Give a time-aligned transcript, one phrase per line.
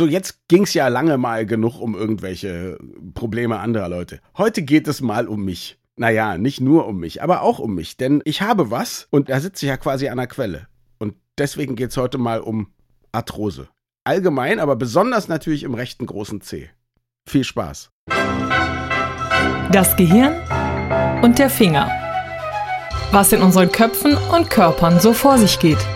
[0.00, 2.78] So, jetzt ging's ja lange mal genug um irgendwelche
[3.12, 4.22] Probleme anderer Leute.
[4.34, 5.78] Heute geht es mal um mich.
[5.94, 7.98] Naja, nicht nur um mich, aber auch um mich.
[7.98, 10.68] Denn ich habe was und da sitze ich ja quasi an der Quelle.
[10.98, 12.68] Und deswegen geht's heute mal um
[13.12, 13.68] Arthrose.
[14.02, 16.70] Allgemein, aber besonders natürlich im rechten großen C.
[17.28, 17.90] Viel Spaß.
[19.70, 20.32] Das Gehirn
[21.22, 21.90] und der Finger.
[23.12, 25.86] Was in unseren Köpfen und Körpern so vor sich geht.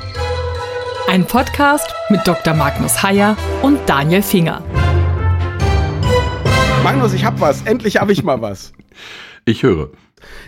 [1.07, 2.55] Ein Podcast mit Dr.
[2.55, 4.63] Magnus Heyer und Daniel Finger.
[6.83, 7.63] Magnus, ich hab was.
[7.63, 8.73] Endlich habe ich mal was.
[9.45, 9.91] Ich höre.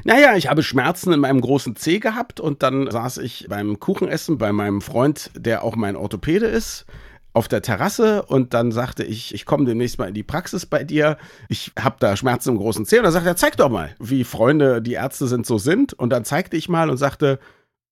[0.05, 4.39] Naja, ich habe Schmerzen in meinem großen Zeh gehabt und dann saß ich beim Kuchenessen
[4.39, 6.87] bei meinem Freund, der auch mein Orthopäde ist
[7.35, 10.85] auf der Terrasse und dann sagte ich, ich komme demnächst mal in die Praxis bei
[10.85, 11.19] dir.
[11.51, 14.25] Ich habe da Schmerzen im großen Zeh und dann sagte er, zeig doch mal, wie
[14.25, 15.93] Freunde, die Ärzte sind, so sind.
[15.93, 17.39] Und dann zeigte ich mal und sagte,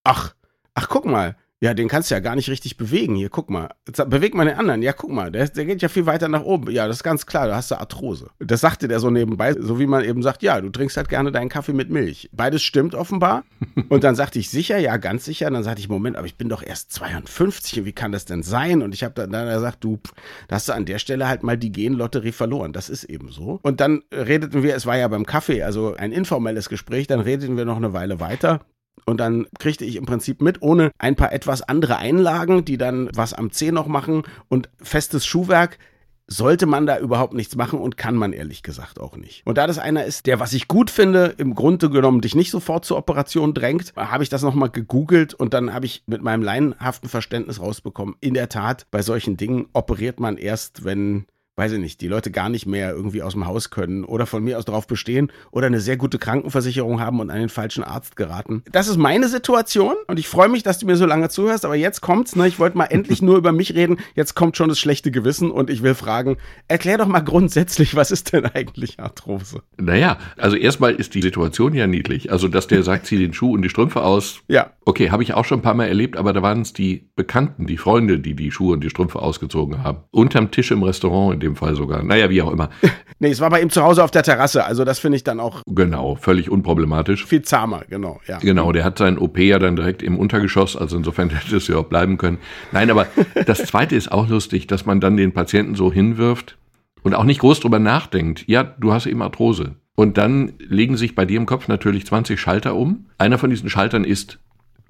[0.03, 0.35] ach,
[0.73, 3.17] ach, guck mal, ja, den kannst du ja gar nicht richtig bewegen.
[3.17, 3.71] Hier, guck mal.
[3.87, 4.83] Jetzt beweg mal den anderen.
[4.83, 6.71] Ja, guck mal, der, der geht ja viel weiter nach oben.
[6.71, 8.29] Ja, das ist ganz klar, da hast du Arthrose.
[8.39, 11.33] Das sagte der so nebenbei, so wie man eben sagt, ja, du trinkst halt gerne
[11.33, 12.29] deinen Kaffee mit Milch.
[12.33, 13.45] Beides stimmt offenbar.
[13.89, 15.47] Und dann sagte ich, sicher, ja, ganz sicher.
[15.47, 17.87] Und dann sagte ich, Moment, aber ich bin doch erst 52.
[17.87, 18.83] Wie kann das denn sein?
[18.83, 20.01] Und ich habe dann, dann gesagt, du,
[20.49, 22.75] da hast du an der Stelle halt mal die Genlotterie verloren.
[22.75, 23.59] Das ist eben so.
[23.63, 27.57] Und dann redeten wir, es war ja beim Kaffee, also ein informelles Gespräch, dann redeten
[27.57, 28.61] wir noch eine Weile weiter.
[29.07, 33.11] Und dann kriegte ich im Prinzip mit, ohne ein paar etwas andere Einlagen, die dann
[33.15, 35.79] was am Zeh noch machen und festes Schuhwerk,
[36.27, 39.43] sollte man da überhaupt nichts machen und kann man ehrlich gesagt auch nicht.
[39.45, 42.51] Und da das einer ist, der, was ich gut finde, im Grunde genommen dich nicht
[42.51, 46.43] sofort zur Operation drängt, habe ich das nochmal gegoogelt und dann habe ich mit meinem
[46.43, 51.79] laienhaften Verständnis rausbekommen, in der Tat, bei solchen Dingen operiert man erst, wenn weiß ich
[51.79, 54.65] nicht, die Leute gar nicht mehr irgendwie aus dem Haus können oder von mir aus
[54.65, 58.65] darauf bestehen oder eine sehr gute Krankenversicherung haben und an den falschen Arzt geraten.
[58.73, 61.77] Das ist meine Situation und ich freue mich, dass du mir so lange zuhörst, aber
[61.77, 62.49] jetzt kommt's, ne?
[62.49, 63.99] Ich wollte mal endlich nur über mich reden.
[64.17, 68.11] Jetzt kommt schon das schlechte Gewissen und ich will fragen, erklär doch mal grundsätzlich, was
[68.11, 69.63] ist denn eigentlich Arthrose?
[69.77, 72.33] Naja, also erstmal ist die Situation ja niedlich.
[72.33, 74.41] Also, dass der sagt, zieh den Schuh und die Strümpfe aus.
[74.49, 74.73] Ja.
[74.85, 77.67] Okay, habe ich auch schon ein paar Mal erlebt, aber da waren es die Bekannten,
[77.67, 79.99] die Freunde, die die Schuhe und die Strümpfe ausgezogen haben.
[80.11, 82.03] Unterm Tisch im Restaurant, dem Fall sogar.
[82.03, 82.71] Naja, wie auch immer.
[83.19, 85.41] nee, es war bei ihm zu Hause auf der Terrasse, also das finde ich dann
[85.41, 85.63] auch.
[85.67, 87.25] Genau, völlig unproblematisch.
[87.27, 88.39] Viel zahmer, genau, ja.
[88.39, 91.77] Genau, der hat sein OP ja dann direkt im Untergeschoss, also insofern hätte es ja
[91.77, 92.39] auch bleiben können.
[92.73, 93.07] Nein, aber
[93.47, 96.57] das zweite ist auch lustig, dass man dann den Patienten so hinwirft
[97.03, 98.49] und auch nicht groß drüber nachdenkt.
[98.49, 99.77] Ja, du hast eben Arthrose.
[99.97, 103.07] Und dann legen sich bei dir im Kopf natürlich 20 Schalter um.
[103.17, 104.41] Einer von diesen Schaltern ist,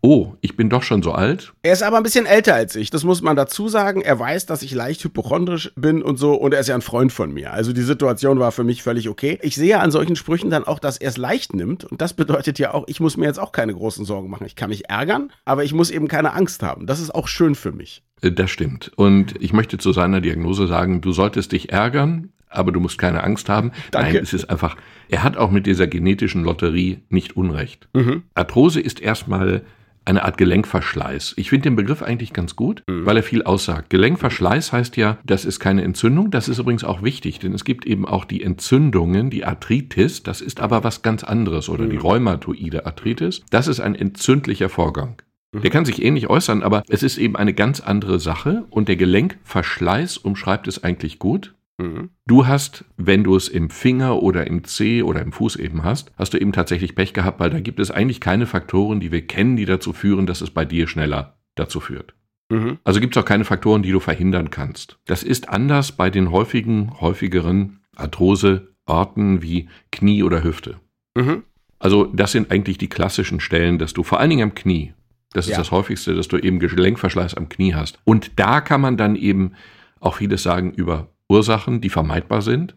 [0.04, 1.54] oh, ich bin doch schon so alt.
[1.62, 4.02] Er ist aber ein bisschen älter als ich, das muss man dazu sagen.
[4.02, 7.10] Er weiß, dass ich leicht hypochondrisch bin und so und er ist ja ein Freund
[7.10, 7.54] von mir.
[7.54, 9.38] Also die Situation war für mich völlig okay.
[9.40, 12.58] Ich sehe an solchen Sprüchen dann auch, dass er es leicht nimmt und das bedeutet
[12.58, 14.46] ja auch, ich muss mir jetzt auch keine großen Sorgen machen.
[14.46, 16.86] Ich kann mich ärgern, aber ich muss eben keine Angst haben.
[16.86, 18.02] Das ist auch schön für mich.
[18.20, 18.92] Äh, das stimmt.
[18.96, 23.24] Und ich möchte zu seiner Diagnose sagen, du solltest dich ärgern, aber du musst keine
[23.24, 23.72] Angst haben.
[23.90, 24.12] Danke.
[24.12, 24.76] Nein, es ist einfach,
[25.08, 27.88] er hat auch mit dieser genetischen Lotterie nicht Unrecht.
[27.94, 28.24] Mhm.
[28.34, 29.62] Arthrose ist erstmal
[30.04, 31.34] eine Art Gelenkverschleiß.
[31.36, 33.06] Ich finde den Begriff eigentlich ganz gut, mhm.
[33.06, 33.90] weil er viel aussagt.
[33.90, 36.30] Gelenkverschleiß heißt ja, das ist keine Entzündung.
[36.30, 40.22] Das ist übrigens auch wichtig, denn es gibt eben auch die Entzündungen, die Arthritis.
[40.22, 41.90] Das ist aber was ganz anderes oder mhm.
[41.90, 43.42] die rheumatoide Arthritis.
[43.50, 45.22] Das ist ein entzündlicher Vorgang.
[45.52, 45.62] Mhm.
[45.62, 48.96] Der kann sich ähnlich äußern, aber es ist eben eine ganz andere Sache und der
[48.96, 51.54] Gelenkverschleiß umschreibt es eigentlich gut.
[51.78, 52.10] Mhm.
[52.26, 56.12] Du hast, wenn du es im Finger oder im Zeh oder im Fuß eben hast,
[56.16, 59.26] hast du eben tatsächlich Pech gehabt, weil da gibt es eigentlich keine Faktoren, die wir
[59.26, 62.14] kennen, die dazu führen, dass es bei dir schneller dazu führt.
[62.50, 62.78] Mhm.
[62.84, 64.98] Also gibt es auch keine Faktoren, die du verhindern kannst.
[65.06, 70.76] Das ist anders bei den häufigen, häufigeren Arthroseorten wie Knie oder Hüfte.
[71.14, 71.42] Mhm.
[71.78, 74.94] Also das sind eigentlich die klassischen Stellen, dass du vor allen Dingen am Knie,
[75.32, 75.58] das ist ja.
[75.58, 77.98] das häufigste, dass du eben Gelenkverschleiß am Knie hast.
[78.04, 79.52] Und da kann man dann eben
[80.00, 82.74] auch vieles sagen über Ursachen, die vermeidbar sind,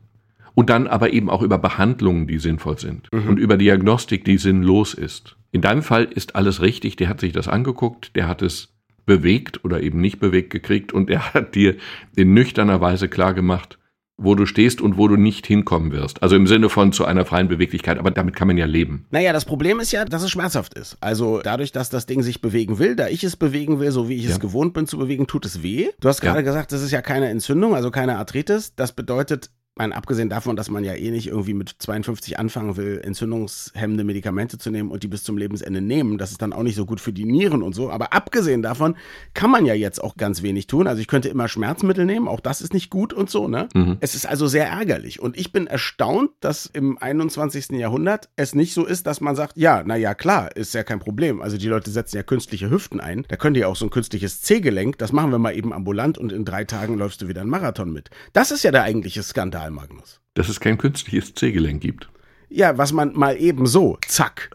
[0.53, 3.29] und dann aber eben auch über Behandlungen, die sinnvoll sind mhm.
[3.29, 5.37] und über Diagnostik, die sinnlos ist.
[5.51, 8.73] In deinem Fall ist alles richtig, der hat sich das angeguckt, der hat es
[9.05, 11.75] bewegt oder eben nicht bewegt gekriegt und er hat dir
[12.15, 13.77] in nüchterner Weise klargemacht,
[14.17, 16.23] wo du stehst und wo du nicht hinkommen wirst.
[16.23, 19.05] Also im Sinne von zu einer freien Beweglichkeit, aber damit kann man ja leben.
[19.11, 20.97] Naja, das Problem ist ja, dass es schmerzhaft ist.
[21.01, 24.15] Also dadurch, dass das Ding sich bewegen will, da ich es bewegen will, so wie
[24.15, 24.31] ich ja.
[24.31, 25.89] es gewohnt bin zu bewegen, tut es weh.
[25.99, 26.45] Du hast gerade ja.
[26.45, 28.73] gesagt, das ist ja keine Entzündung, also keine Arthritis.
[28.75, 33.01] Das bedeutet, meine, abgesehen davon, dass man ja eh nicht irgendwie mit 52 anfangen will,
[33.03, 36.75] entzündungshemmende Medikamente zu nehmen und die bis zum Lebensende nehmen, das ist dann auch nicht
[36.75, 37.89] so gut für die Nieren und so.
[37.89, 38.95] Aber abgesehen davon
[39.33, 40.87] kann man ja jetzt auch ganz wenig tun.
[40.87, 43.69] Also ich könnte immer Schmerzmittel nehmen, auch das ist nicht gut und so, ne?
[43.73, 43.97] Mhm.
[43.99, 45.19] Es ist also sehr ärgerlich.
[45.19, 47.69] Und ich bin erstaunt, dass im 21.
[47.71, 51.41] Jahrhundert es nicht so ist, dass man sagt, ja, naja, klar, ist ja kein Problem.
[51.41, 53.25] Also die Leute setzen ja künstliche Hüften ein.
[53.27, 56.31] Da könnt ihr auch so ein künstliches C-Gelenk, das machen wir mal eben ambulant und
[56.31, 58.09] in drei Tagen läufst du wieder einen Marathon mit.
[58.33, 60.19] Das ist ja der eigentliche Skandal, Magnus.
[60.33, 62.09] Dass es kein künstliches C-Gelenk gibt.
[62.49, 64.51] Ja, was man mal eben so, zack.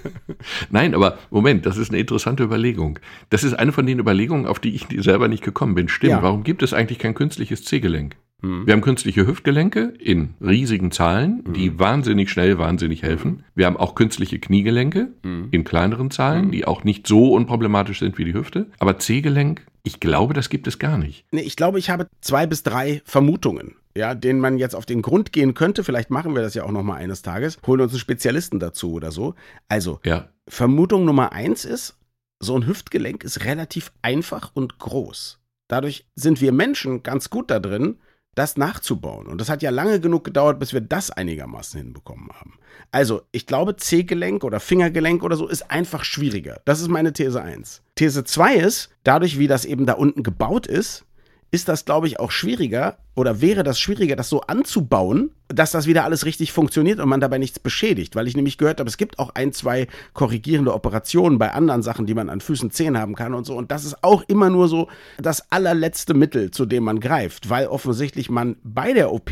[0.70, 2.98] Nein, aber Moment, das ist eine interessante Überlegung.
[3.30, 5.88] Das ist eine von den Überlegungen, auf die ich selber nicht gekommen bin.
[5.88, 6.22] Stimmt, ja.
[6.22, 8.16] warum gibt es eigentlich kein künstliches C-Gelenk?
[8.42, 8.66] Mhm.
[8.66, 11.78] Wir haben künstliche Hüftgelenke in riesigen Zahlen, die mhm.
[11.78, 13.44] wahnsinnig schnell, wahnsinnig helfen.
[13.54, 15.48] Wir haben auch künstliche Kniegelenke mhm.
[15.52, 18.66] in kleineren Zahlen, die auch nicht so unproblematisch sind wie die Hüfte.
[18.78, 21.24] Aber C-Gelenk, ich glaube, das gibt es gar nicht.
[21.30, 25.02] Nee, ich glaube, ich habe zwei bis drei Vermutungen ja, denen man jetzt auf den
[25.02, 25.84] Grund gehen könnte.
[25.84, 27.58] Vielleicht machen wir das ja auch noch mal eines Tages.
[27.66, 29.34] Holen uns einen Spezialisten dazu oder so.
[29.68, 30.28] Also, ja.
[30.48, 31.96] Vermutung Nummer eins ist,
[32.40, 35.38] so ein Hüftgelenk ist relativ einfach und groß.
[35.68, 37.98] Dadurch sind wir Menschen ganz gut da drin,
[38.34, 39.26] das nachzubauen.
[39.26, 42.58] Und das hat ja lange genug gedauert, bis wir das einigermaßen hinbekommen haben.
[42.90, 46.60] Also, ich glaube, C-Gelenk oder Fingergelenk oder so ist einfach schwieriger.
[46.64, 47.82] Das ist meine These 1.
[47.94, 51.04] These 2 ist, dadurch, wie das eben da unten gebaut ist,
[51.52, 55.86] ist das, glaube ich, auch schwieriger oder wäre das schwieriger, das so anzubauen, dass das
[55.86, 58.16] wieder alles richtig funktioniert und man dabei nichts beschädigt.
[58.16, 62.06] Weil ich nämlich gehört habe, es gibt auch ein, zwei korrigierende Operationen bei anderen Sachen,
[62.06, 63.54] die man an Füßen, Zehen haben kann und so.
[63.54, 64.88] Und das ist auch immer nur so
[65.18, 69.30] das allerletzte Mittel, zu dem man greift, weil offensichtlich man bei der OP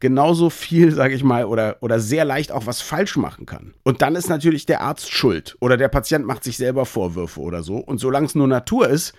[0.00, 3.72] genauso viel, sage ich mal, oder, oder sehr leicht auch was falsch machen kann.
[3.84, 7.62] Und dann ist natürlich der Arzt schuld oder der Patient macht sich selber Vorwürfe oder
[7.62, 7.76] so.
[7.78, 9.14] Und solange es nur Natur ist,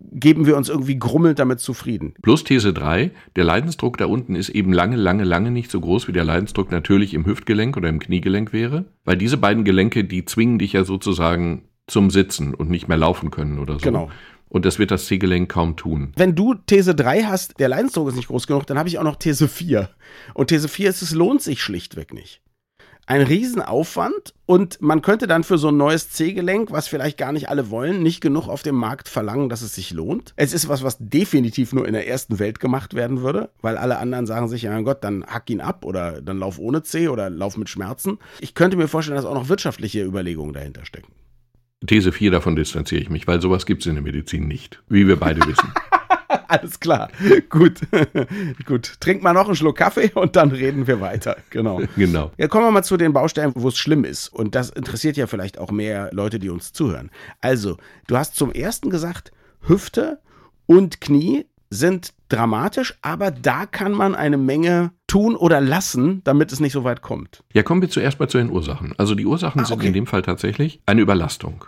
[0.00, 2.14] geben wir uns irgendwie grummelnd damit zufrieden.
[2.22, 6.08] Plus These 3, der Leidensdruck da unten ist eben lange, lange, lange nicht so groß,
[6.08, 10.24] wie der Leidensdruck natürlich im Hüftgelenk oder im Kniegelenk wäre, weil diese beiden Gelenke, die
[10.24, 13.80] zwingen dich ja sozusagen zum Sitzen und nicht mehr laufen können oder so.
[13.80, 14.10] Genau.
[14.48, 16.12] Und das wird das C-Gelenk kaum tun.
[16.16, 19.04] Wenn du These 3 hast, der Leidensdruck ist nicht groß genug, dann habe ich auch
[19.04, 19.90] noch These 4.
[20.34, 22.40] Und These 4 ist, es lohnt sich schlichtweg nicht
[23.06, 27.48] ein Riesenaufwand und man könnte dann für so ein neues C-Gelenk, was vielleicht gar nicht
[27.48, 30.34] alle wollen, nicht genug auf dem Markt verlangen, dass es sich lohnt.
[30.36, 33.98] Es ist was, was definitiv nur in der ersten Welt gemacht werden würde, weil alle
[33.98, 37.08] anderen sagen sich, ja mein Gott, dann hack ihn ab oder dann lauf ohne C
[37.08, 38.18] oder lauf mit Schmerzen.
[38.40, 41.12] Ich könnte mir vorstellen, dass auch noch wirtschaftliche Überlegungen dahinter stecken.
[41.86, 45.06] These 4 davon distanziere ich mich, weil sowas gibt es in der Medizin nicht, wie
[45.06, 45.72] wir beide wissen.
[46.48, 47.10] Alles klar.
[47.48, 47.80] Gut.
[48.66, 48.94] Gut.
[49.00, 51.36] Trink mal noch einen Schluck Kaffee und dann reden wir weiter.
[51.50, 51.80] Genau.
[51.96, 52.30] Genau.
[52.36, 54.28] Ja, kommen wir mal zu den Baustellen, wo es schlimm ist.
[54.28, 57.10] Und das interessiert ja vielleicht auch mehr Leute, die uns zuhören.
[57.40, 59.32] Also, du hast zum ersten gesagt,
[59.62, 60.20] Hüfte
[60.66, 66.60] und Knie sind dramatisch, aber da kann man eine Menge tun oder lassen, damit es
[66.60, 67.42] nicht so weit kommt.
[67.54, 68.94] Ja, kommen wir zuerst mal zu den Ursachen.
[68.98, 69.74] Also die Ursachen ah, okay.
[69.74, 71.64] sind in dem Fall tatsächlich eine Überlastung.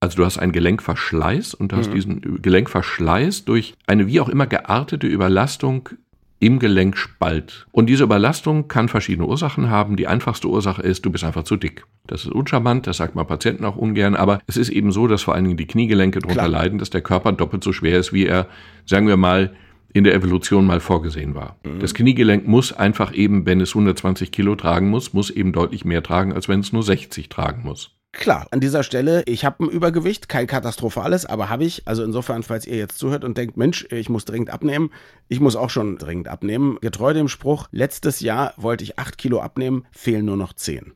[0.00, 1.94] Also du hast einen Gelenkverschleiß und du hast mhm.
[1.94, 5.90] diesen Gelenkverschleiß durch eine wie auch immer geartete Überlastung
[6.38, 7.66] im Gelenkspalt.
[7.70, 9.96] Und diese Überlastung kann verschiedene Ursachen haben.
[9.96, 11.84] Die einfachste Ursache ist, du bist einfach zu dick.
[12.06, 15.22] Das ist uncharmant, das sagt man Patienten auch ungern, aber es ist eben so, dass
[15.22, 18.24] vor allen Dingen die Kniegelenke darunter leiden, dass der Körper doppelt so schwer ist, wie
[18.24, 18.46] er,
[18.86, 19.54] sagen wir mal,
[19.92, 21.56] in der Evolution mal vorgesehen war.
[21.62, 21.80] Mhm.
[21.80, 26.02] Das Kniegelenk muss einfach eben, wenn es 120 Kilo tragen muss, muss eben deutlich mehr
[26.02, 27.99] tragen, als wenn es nur 60 tragen muss.
[28.12, 31.86] Klar, an dieser Stelle, ich habe ein Übergewicht, kein katastrophales, aber habe ich.
[31.86, 34.90] Also insofern, falls ihr jetzt zuhört und denkt, Mensch, ich muss dringend abnehmen,
[35.28, 36.78] ich muss auch schon dringend abnehmen.
[36.80, 40.92] Getreu dem Spruch, letztes Jahr wollte ich acht Kilo abnehmen, fehlen nur noch zehn.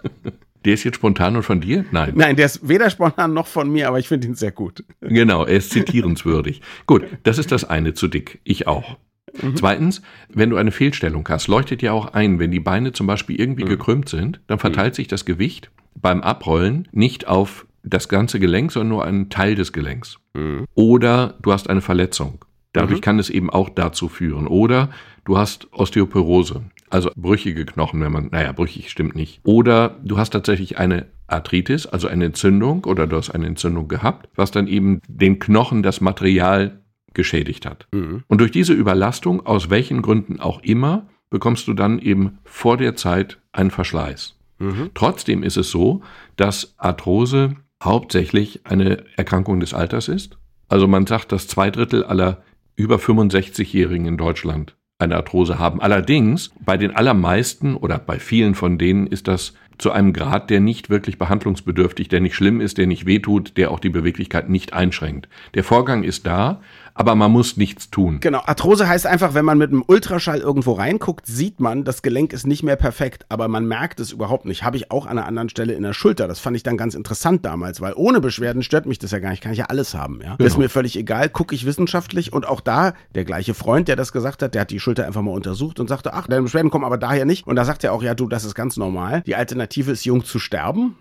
[0.66, 1.84] Der ist jetzt spontan und von dir?
[1.92, 2.14] Nein.
[2.16, 4.86] Nein, der ist weder spontan noch von mir, aber ich finde ihn sehr gut.
[5.02, 6.62] Genau, er ist zitierenswürdig.
[6.86, 8.40] gut, das ist das eine zu dick.
[8.46, 8.96] Ich auch.
[9.42, 9.56] Mhm.
[9.56, 13.40] Zweitens, wenn du eine Fehlstellung hast, leuchtet ja auch ein, wenn die Beine zum Beispiel
[13.40, 13.70] irgendwie mhm.
[13.70, 14.96] gekrümmt sind, dann verteilt mhm.
[14.96, 19.74] sich das Gewicht beim Abrollen nicht auf das ganze Gelenk, sondern nur einen Teil des
[19.74, 20.18] Gelenks.
[20.34, 20.66] Mhm.
[20.74, 22.46] Oder du hast eine Verletzung.
[22.72, 23.04] Dadurch mhm.
[23.04, 24.48] kann es eben auch dazu führen.
[24.48, 24.90] Oder
[25.26, 29.42] du hast Osteoporose, also brüchige Knochen, wenn man, naja, brüchig stimmt nicht.
[29.44, 34.30] Oder du hast tatsächlich eine Arthritis, also eine Entzündung, oder du hast eine Entzündung gehabt,
[34.36, 36.80] was dann eben den Knochen das Material
[37.14, 37.88] geschädigt hat.
[37.92, 38.24] Mhm.
[38.28, 42.96] Und durch diese Überlastung, aus welchen Gründen auch immer, bekommst du dann eben vor der
[42.96, 44.36] Zeit einen Verschleiß.
[44.60, 44.92] Mhm.
[44.94, 46.02] Trotzdem ist es so,
[46.36, 50.38] dass Arthrose hauptsächlich eine Erkrankung des Alters ist.
[50.70, 52.44] Also man sagt, dass zwei Drittel aller
[52.76, 55.82] über 65-Jährigen in Deutschland eine Arthrose haben.
[55.82, 60.60] Allerdings bei den allermeisten oder bei vielen von denen ist das zu einem Grad, der
[60.60, 64.74] nicht wirklich behandlungsbedürftig, der nicht schlimm ist, der nicht wehtut, der auch die Beweglichkeit nicht
[64.74, 65.30] einschränkt.
[65.54, 66.62] Der Vorgang ist da,
[66.96, 68.20] aber man muss nichts tun.
[68.20, 72.34] Genau, Arthrose heißt einfach, wenn man mit einem Ultraschall irgendwo reinguckt, sieht man, das Gelenk
[72.34, 74.64] ist nicht mehr perfekt, aber man merkt es überhaupt nicht.
[74.64, 76.28] Habe ich auch an einer anderen Stelle in der Schulter.
[76.28, 79.32] Das fand ich dann ganz interessant damals, weil ohne Beschwerden stört mich das ja gar
[79.32, 79.42] nicht.
[79.42, 80.20] Kann ich ja alles haben.
[80.24, 80.36] Ja?
[80.36, 80.48] Genau.
[80.48, 84.12] Ist mir völlig egal, gucke ich wissenschaftlich und auch da, der gleiche Freund, der das
[84.12, 86.86] gesagt hat, der hat die Schulter einfach mal untersucht und sagte, ach, deine Beschwerden kommen
[86.86, 87.48] aber daher nicht.
[87.48, 89.24] Und da sagt er auch, ja, du, das ist ganz normal.
[89.26, 90.96] Die Alternative ist jung zu sterben.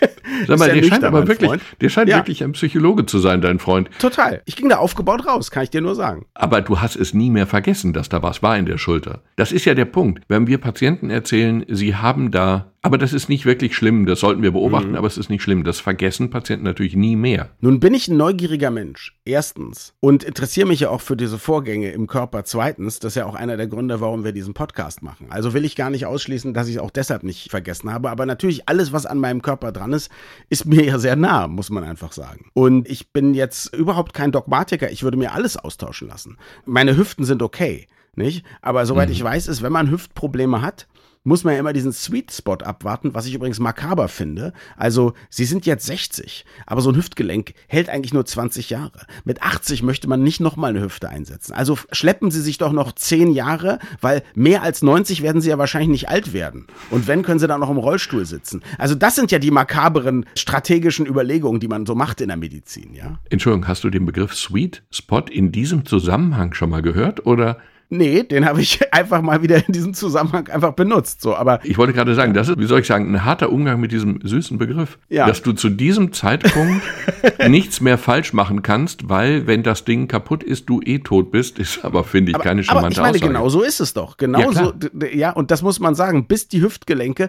[0.46, 2.16] Sag mal, der scheint aber wirklich, der scheint ja.
[2.16, 3.88] wirklich ein Psychologe zu sein, dein Freund.
[3.98, 4.42] Total.
[4.44, 6.26] Ich ging da aufgebaut raus, kann ich dir nur sagen.
[6.34, 9.22] Aber du hast es nie mehr vergessen, dass da was war in der Schulter.
[9.36, 10.22] Das ist ja der Punkt.
[10.28, 14.42] Wenn wir Patienten erzählen, sie haben da aber das ist nicht wirklich schlimm, das sollten
[14.42, 14.96] wir beobachten, mhm.
[14.96, 15.62] aber es ist nicht schlimm.
[15.62, 17.50] Das vergessen Patienten natürlich nie mehr.
[17.60, 21.92] Nun bin ich ein neugieriger Mensch, erstens, und interessiere mich ja auch für diese Vorgänge
[21.92, 22.98] im Körper, zweitens.
[22.98, 25.28] Das ist ja auch einer der Gründe, warum wir diesen Podcast machen.
[25.30, 28.26] Also will ich gar nicht ausschließen, dass ich es auch deshalb nicht vergessen habe, aber
[28.26, 30.10] natürlich alles, was an meinem Körper dran ist,
[30.48, 32.50] ist mir ja sehr nah, muss man einfach sagen.
[32.54, 36.38] Und ich bin jetzt überhaupt kein Dogmatiker, ich würde mir alles austauschen lassen.
[36.64, 37.86] Meine Hüften sind okay
[38.16, 38.44] nicht?
[38.60, 39.14] Aber soweit mhm.
[39.14, 40.86] ich weiß, ist, wenn man Hüftprobleme hat,
[41.24, 44.52] muss man ja immer diesen Sweet Spot abwarten, was ich übrigens makaber finde.
[44.76, 49.06] Also, sie sind jetzt 60, aber so ein Hüftgelenk hält eigentlich nur 20 Jahre.
[49.24, 51.52] Mit 80 möchte man nicht nochmal eine Hüfte einsetzen.
[51.52, 55.58] Also schleppen sie sich doch noch 10 Jahre, weil mehr als 90 werden sie ja
[55.58, 56.66] wahrscheinlich nicht alt werden.
[56.90, 58.62] Und wenn, können sie dann noch im Rollstuhl sitzen.
[58.78, 62.94] Also, das sind ja die makaberen strategischen Überlegungen, die man so macht in der Medizin,
[62.94, 63.18] ja.
[63.30, 67.58] Entschuldigung, hast du den Begriff Sweet Spot in diesem Zusammenhang schon mal gehört oder
[67.94, 71.20] Nee, den habe ich einfach mal wieder in diesem Zusammenhang einfach benutzt.
[71.20, 73.80] So, aber ich wollte gerade sagen, das ist, wie soll ich sagen, ein harter Umgang
[73.80, 74.98] mit diesem süßen Begriff.
[75.10, 75.26] Ja.
[75.26, 76.82] Dass du zu diesem Zeitpunkt
[77.48, 81.58] nichts mehr falsch machen kannst, weil wenn das Ding kaputt ist, du eh tot bist,
[81.58, 83.48] ist aber, finde ich, aber, keine charmante aber ich meine, Aussage.
[83.48, 84.16] genau so ist es doch.
[84.16, 84.72] Genau ja, so,
[85.12, 87.28] ja, und das muss man sagen, bis die Hüftgelenke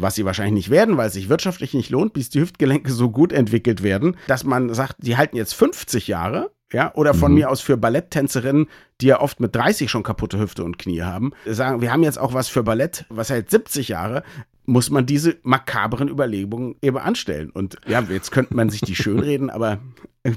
[0.00, 3.10] was sie wahrscheinlich nicht werden, weil es sich wirtschaftlich nicht lohnt, bis die Hüftgelenke so
[3.10, 7.38] gut entwickelt werden, dass man sagt, die halten jetzt 50 Jahre ja, oder von mhm.
[7.38, 8.66] mir aus für Balletttänzerinnen,
[9.00, 12.18] die ja oft mit 30 schon kaputte Hüfte und Knie haben, sagen, wir haben jetzt
[12.18, 14.22] auch was für Ballett, was hält 70 Jahre,
[14.66, 17.50] muss man diese makaberen Überlegungen eben anstellen.
[17.50, 19.78] Und ja, jetzt könnte man sich die schönreden, aber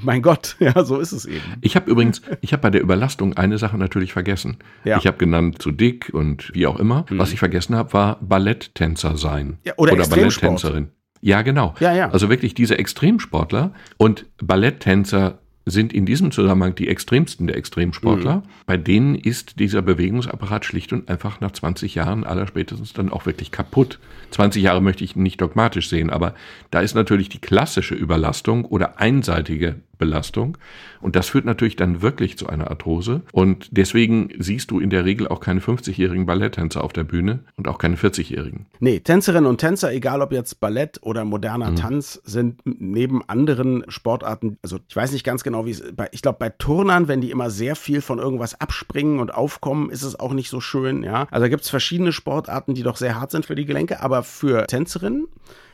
[0.03, 1.41] mein Gott, ja, so ist es eben.
[1.59, 4.57] Ich habe übrigens, ich habe bei der Überlastung eine Sache natürlich vergessen.
[4.85, 4.97] Ja.
[4.97, 7.05] Ich habe genannt zu dick und wie auch immer.
[7.09, 7.19] Mhm.
[7.19, 9.57] Was ich vergessen habe, war Balletttänzer sein.
[9.65, 10.91] Ja, oder oder Balletttänzerin.
[11.19, 11.75] Ja, genau.
[11.79, 12.09] Ja, ja.
[12.09, 18.37] Also wirklich diese Extremsportler und Balletttänzer sind in diesem Zusammenhang die extremsten der Extremsportler.
[18.37, 18.43] Mhm.
[18.65, 23.51] Bei denen ist dieser Bewegungsapparat schlicht und einfach nach 20 Jahren allerspätestens dann auch wirklich
[23.51, 23.99] kaputt.
[24.31, 26.33] 20 Jahre möchte ich nicht dogmatisch sehen, aber
[26.71, 30.57] da ist natürlich die klassische Überlastung oder einseitige Belastung.
[30.99, 33.21] Und das führt natürlich dann wirklich zu einer Arthrose.
[33.31, 37.67] Und deswegen siehst du in der Regel auch keine 50-jährigen Balletttänzer auf der Bühne und
[37.67, 38.65] auch keine 40-jährigen.
[38.79, 41.75] Nee, Tänzerinnen und Tänzer, egal ob jetzt Ballett oder moderner mhm.
[41.75, 46.23] Tanz, sind neben anderen Sportarten, also ich weiß nicht ganz genau, wie es, bei, ich
[46.23, 50.19] glaube, bei Turnern, wenn die immer sehr viel von irgendwas abspringen und aufkommen, ist es
[50.19, 51.27] auch nicht so schön, ja.
[51.29, 54.23] Also da gibt es verschiedene Sportarten, die doch sehr hart sind für die Gelenke, aber
[54.23, 55.27] für Tänzerinnen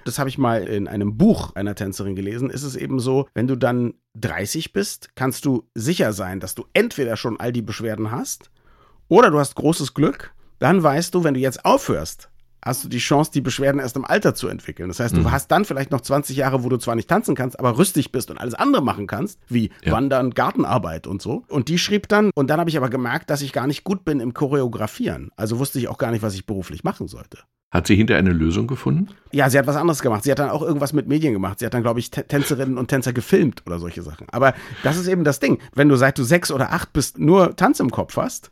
[0.08, 3.48] das habe ich mal in einem Buch einer Tänzerin gelesen, ist es eben so, wenn
[3.48, 8.12] du dann 30 bist, kannst du sicher sein, dass du entweder schon all die Beschwerden
[8.12, 8.50] hast
[9.08, 10.34] oder du hast großes Glück.
[10.60, 12.30] Dann weißt du, wenn du jetzt aufhörst,
[12.64, 14.90] hast du die Chance, die Beschwerden erst im Alter zu entwickeln.
[14.90, 15.32] Das heißt, du mhm.
[15.32, 18.32] hast dann vielleicht noch 20 Jahre, wo du zwar nicht tanzen kannst, aber rüstig bist
[18.32, 19.92] und alles andere machen kannst, wie ja.
[19.92, 21.44] Wandern, Gartenarbeit und so.
[21.50, 24.04] Und die schrieb dann, und dann habe ich aber gemerkt, dass ich gar nicht gut
[24.04, 25.32] bin im Choreografieren.
[25.36, 27.40] Also wusste ich auch gar nicht, was ich beruflich machen sollte.
[27.70, 29.10] Hat sie hinter eine Lösung gefunden?
[29.32, 30.24] Ja, sie hat was anderes gemacht.
[30.24, 31.60] Sie hat dann auch irgendwas mit Medien gemacht.
[31.60, 34.28] Sie hat dann, glaube ich, Tänzerinnen und Tänzer gefilmt oder solche Sachen.
[34.32, 35.60] Aber das ist eben das Ding.
[35.76, 38.52] Wenn du seit du sechs oder acht bist, nur Tanz im Kopf hast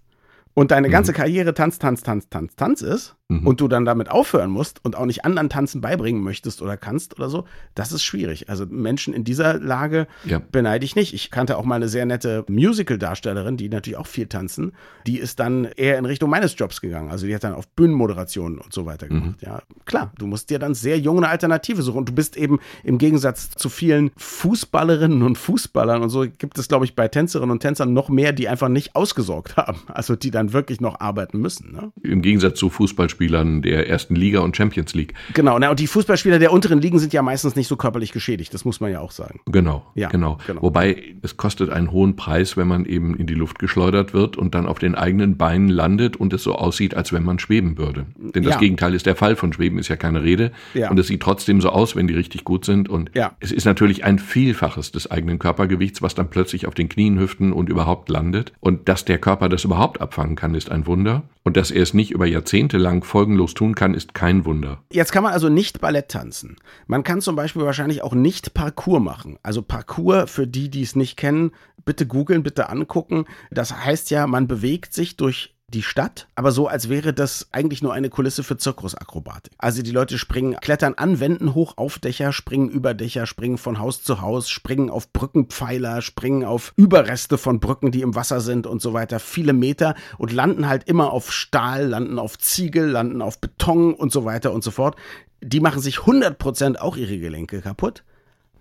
[0.53, 1.15] und deine ganze mhm.
[1.15, 3.45] Karriere Tanz, Tanz, Tanz, Tanz, Tanz ist, mhm.
[3.45, 7.17] und du dann damit aufhören musst und auch nicht anderen Tanzen beibringen möchtest oder kannst
[7.17, 8.49] oder so, das ist schwierig.
[8.49, 10.41] Also Menschen in dieser Lage ja.
[10.51, 11.13] beneide ich nicht.
[11.13, 14.73] Ich kannte auch mal eine sehr nette Musical-Darstellerin, die natürlich auch viel tanzen.
[15.07, 17.09] Die ist dann eher in Richtung meines Jobs gegangen.
[17.09, 19.25] Also die hat dann auf Bühnenmoderationen und so weiter gemacht.
[19.25, 19.35] Mhm.
[19.41, 21.99] Ja, klar, du musst dir dann sehr jung eine Alternative suchen.
[21.99, 26.67] Und du bist eben im Gegensatz zu vielen Fußballerinnen und Fußballern und so gibt es,
[26.67, 29.79] glaube ich, bei Tänzerinnen und Tänzern noch mehr, die einfach nicht ausgesorgt haben.
[29.87, 31.71] Also die dann wirklich noch arbeiten müssen.
[31.71, 31.91] Ne?
[32.03, 35.13] Im Gegensatz zu Fußball Fußballspielern der ersten Liga und Champions League.
[35.33, 38.53] Genau, na, und die Fußballspieler der unteren Ligen sind ja meistens nicht so körperlich geschädigt,
[38.53, 39.39] das muss man ja auch sagen.
[39.45, 40.37] Genau, ja, genau.
[40.45, 40.61] genau.
[40.61, 44.53] Wobei es kostet einen hohen Preis, wenn man eben in die Luft geschleudert wird und
[44.55, 48.05] dann auf den eigenen Beinen landet und es so aussieht, als wenn man schweben würde.
[48.17, 48.59] Denn das ja.
[48.59, 49.35] Gegenteil ist der Fall.
[49.35, 50.51] Von Schweben ist ja keine Rede.
[50.73, 50.89] Ja.
[50.89, 52.89] Und es sieht trotzdem so aus, wenn die richtig gut sind.
[52.89, 53.35] Und ja.
[53.39, 57.53] es ist natürlich ein Vielfaches des eigenen Körpergewichts, was dann plötzlich auf den Knien, Hüften
[57.53, 58.53] und überhaupt landet.
[58.59, 61.23] Und dass der Körper das überhaupt abfangen kann, ist ein Wunder.
[61.43, 64.83] Und dass er es nicht über Jahrzehnte lang folgenlos tun kann, ist kein Wunder.
[64.91, 66.57] Jetzt kann man also nicht Ballett tanzen.
[66.87, 69.37] Man kann zum Beispiel wahrscheinlich auch nicht Parkour machen.
[69.43, 71.51] Also Parkour, für die, die es nicht kennen,
[71.85, 73.25] bitte googeln, bitte angucken.
[73.51, 77.83] Das heißt ja, man bewegt sich durch die Stadt, aber so, als wäre das eigentlich
[77.83, 79.53] nur eine Kulisse für Zirkusakrobatik.
[79.57, 83.77] Also die Leute springen, klettern an Wänden hoch auf Dächer, springen über Dächer, springen von
[83.77, 88.65] Haus zu Haus, springen auf Brückenpfeiler, springen auf Überreste von Brücken, die im Wasser sind
[88.67, 93.21] und so weiter, viele Meter und landen halt immer auf Stahl, landen auf Ziegel, landen
[93.21, 94.95] auf Beton und so weiter und so fort.
[95.41, 98.03] Die machen sich 100% auch ihre Gelenke kaputt.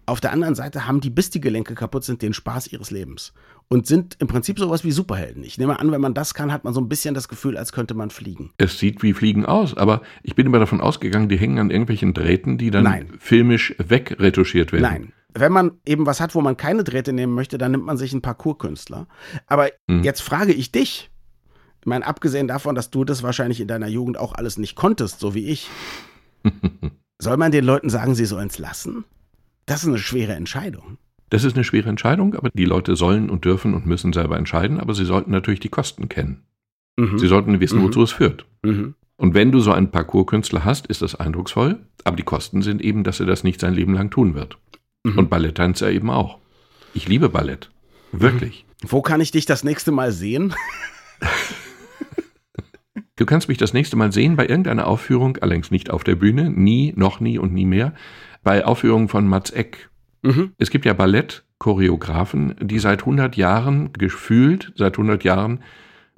[0.06, 3.32] Auf der anderen Seite haben die, bis die Gelenke kaputt sind, den Spaß ihres Lebens
[3.68, 5.42] und sind im Prinzip sowas wie Superhelden.
[5.44, 7.72] Ich nehme an, wenn man das kann, hat man so ein bisschen das Gefühl, als
[7.72, 8.50] könnte man fliegen.
[8.58, 12.12] Es sieht wie Fliegen aus, aber ich bin immer davon ausgegangen, die hängen an irgendwelchen
[12.12, 13.12] Drähten, die dann Nein.
[13.18, 14.82] filmisch wegretuschiert werden.
[14.82, 15.12] Nein.
[15.36, 18.12] Wenn man eben was hat, wo man keine Drähte nehmen möchte, dann nimmt man sich
[18.12, 19.08] einen Parkourkünstler.
[19.46, 20.04] Aber mhm.
[20.04, 21.10] jetzt frage ich dich,
[21.80, 25.18] ich meine, abgesehen davon, dass du das wahrscheinlich in deiner Jugend auch alles nicht konntest,
[25.18, 25.68] so wie ich,
[27.18, 29.04] soll man den Leuten sagen, sie sollen es lassen?
[29.66, 30.98] Das ist eine schwere Entscheidung.
[31.30, 34.78] Das ist eine schwere Entscheidung, aber die Leute sollen und dürfen und müssen selber entscheiden,
[34.78, 36.44] aber sie sollten natürlich die Kosten kennen.
[36.96, 37.18] Mhm.
[37.18, 38.04] Sie sollten wissen, wozu mhm.
[38.04, 38.46] es führt.
[38.62, 38.94] Mhm.
[39.16, 43.04] Und wenn du so einen Parcours-Künstler hast, ist das eindrucksvoll, aber die Kosten sind eben,
[43.04, 44.58] dass er das nicht sein Leben lang tun wird.
[45.04, 45.18] Mhm.
[45.18, 46.38] Und Balletttänzer eben auch.
[46.94, 47.70] Ich liebe Ballett.
[48.12, 48.64] Wirklich.
[48.82, 48.90] Mhm.
[48.90, 50.54] Wo kann ich dich das nächste Mal sehen?
[53.16, 56.50] Du kannst mich das nächste Mal sehen bei irgendeiner Aufführung, allerdings nicht auf der Bühne,
[56.50, 57.94] nie, noch nie und nie mehr,
[58.44, 59.90] bei Aufführungen von Mats Eck.
[60.22, 60.52] Mhm.
[60.58, 65.60] Es gibt ja Ballett-Choreografen, die seit 100 Jahren gefühlt, seit 100 Jahren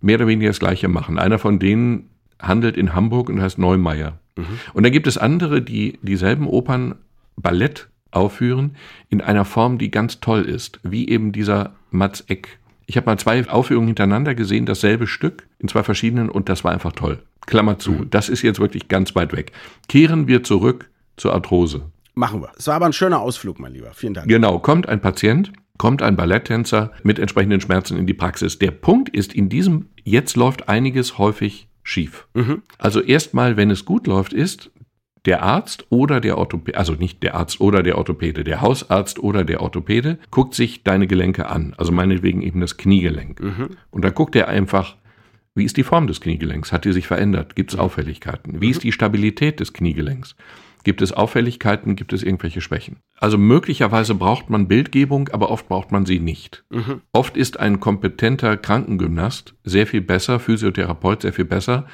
[0.00, 1.18] mehr oder weniger das Gleiche machen.
[1.18, 4.18] Einer von denen handelt in Hamburg und heißt Neumeier.
[4.36, 4.60] Mhm.
[4.74, 6.96] Und dann gibt es andere, die dieselben Opern
[7.36, 8.76] Ballett aufführen
[9.08, 12.58] in einer Form, die ganz toll ist, wie eben dieser Mats Eck.
[12.86, 16.72] Ich habe mal zwei Aufführungen hintereinander gesehen, dasselbe Stück in zwei verschiedenen und das war
[16.72, 17.22] einfach toll.
[17.46, 18.10] Klammer zu, mhm.
[18.10, 19.52] das ist jetzt wirklich ganz weit weg.
[19.88, 21.90] Kehren wir zurück zur Arthrose.
[22.16, 22.50] Machen wir.
[22.56, 23.92] Es war aber ein schöner Ausflug, mein Lieber.
[23.94, 24.26] Vielen Dank.
[24.26, 28.58] Genau, kommt ein Patient, kommt ein Balletttänzer mit entsprechenden Schmerzen in die Praxis.
[28.58, 32.26] Der Punkt ist, in diesem, jetzt läuft einiges häufig schief.
[32.32, 32.62] Mhm.
[32.78, 34.70] Also erstmal, wenn es gut läuft, ist,
[35.26, 39.44] der Arzt oder der Orthopäde, also nicht der Arzt oder der Orthopäde, der Hausarzt oder
[39.44, 43.40] der Orthopäde guckt sich deine Gelenke an, also meinetwegen eben das Kniegelenk.
[43.40, 43.68] Mhm.
[43.90, 44.96] Und dann guckt er einfach,
[45.54, 46.72] wie ist die Form des Kniegelenks?
[46.72, 47.56] Hat die sich verändert?
[47.56, 48.60] Gibt es Auffälligkeiten?
[48.60, 50.36] Wie ist die Stabilität des Kniegelenks?
[50.86, 51.96] Gibt es Auffälligkeiten?
[51.96, 52.98] Gibt es irgendwelche Schwächen?
[53.18, 56.64] Also möglicherweise braucht man Bildgebung, aber oft braucht man sie nicht.
[56.70, 57.00] Mhm.
[57.12, 61.88] Oft ist ein kompetenter Krankengymnast sehr viel besser, Physiotherapeut sehr viel besser,